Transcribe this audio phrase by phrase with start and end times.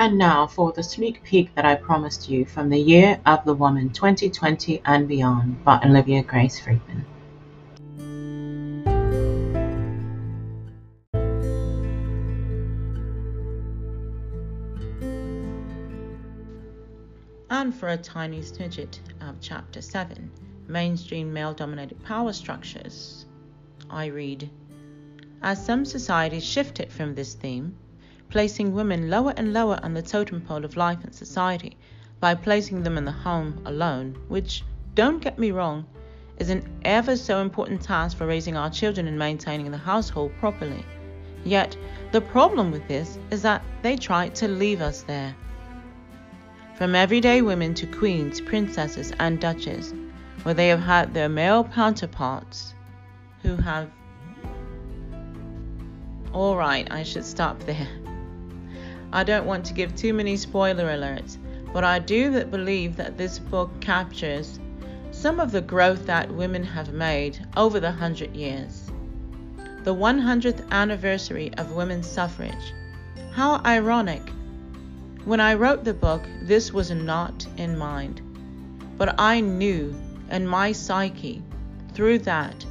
[0.00, 3.52] And now for the sneak peek that I promised you from the Year of the
[3.52, 7.04] Woman 2020 and Beyond by Olivia Grace Friedman.
[17.50, 20.30] And for a tiny snidget of Chapter 7,
[20.68, 23.26] Mainstream Male Dominated Power Structures,
[23.90, 24.48] I read
[25.42, 27.74] As some societies shifted from this theme,
[28.30, 31.76] placing women lower and lower on the totem pole of life and society
[32.20, 34.64] by placing them in the home alone, which,
[34.94, 35.86] don't get me wrong,
[36.38, 40.84] is an ever so important task for raising our children and maintaining the household properly.
[41.44, 41.76] Yet,
[42.12, 45.34] the problem with this is that they try to leave us there.
[46.76, 49.94] From everyday women to queens, princesses, and duchesses,
[50.42, 52.74] where they have had their male counterparts
[53.42, 53.90] who have.
[56.32, 57.88] Alright, I should stop there.
[59.10, 61.38] I don't want to give too many spoiler alerts,
[61.72, 64.60] but I do believe that this book captures
[65.10, 68.90] some of the growth that women have made over the hundred years.
[69.84, 72.74] The 100th anniversary of women's suffrage.
[73.32, 74.28] How ironic.
[75.24, 78.20] When I wrote the book, this was not in mind.
[78.98, 79.94] But I knew
[80.30, 81.42] in my psyche,
[81.94, 82.66] through that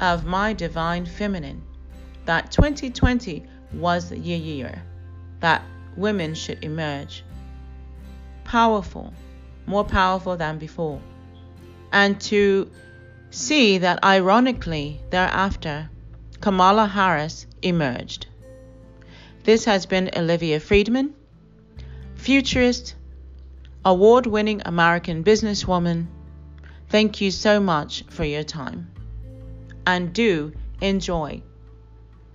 [0.00, 1.62] of my divine feminine,
[2.24, 4.82] that 2020 was the year
[5.40, 5.62] that
[5.96, 7.24] women should emerge.
[8.44, 9.12] Powerful,
[9.66, 11.00] more powerful than before.
[11.92, 12.70] And to
[13.30, 15.90] see that ironically thereafter,
[16.40, 18.26] Kamala Harris emerged.
[19.44, 21.14] This has been Olivia Friedman,
[22.14, 22.94] futurist,
[23.84, 26.06] award winning American businesswoman.
[26.88, 28.90] Thank you so much for your time.
[29.86, 31.42] And do enjoy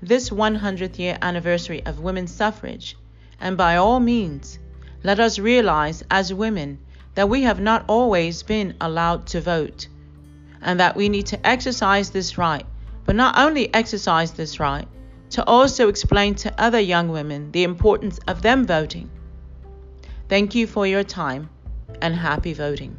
[0.02, 2.96] this 100th year anniversary of women's suffrage
[3.42, 4.60] and by all means,
[5.04, 6.80] let us realize as women
[7.16, 9.88] that we have not always been allowed to vote,
[10.62, 12.66] and that we need to exercise this right,
[13.04, 14.88] but not only exercise this right,
[15.32, 19.10] to also explain to other young women the importance of them voting.
[20.30, 21.50] Thank you for your time
[22.02, 22.96] and happy voting.